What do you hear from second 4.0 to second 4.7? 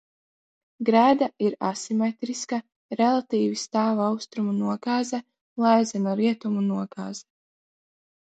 austrumu